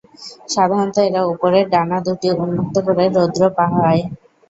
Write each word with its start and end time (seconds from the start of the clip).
সাধারণত 0.49 0.97
এরা 1.07 1.21
উপরের 1.33 1.65
ডানা 1.73 1.97
দুটি 2.05 2.27
উন্মুক্ত 2.35 2.75
করে 2.87 3.03
রৌদ্র 3.09 3.41
পোহায়। 3.57 4.01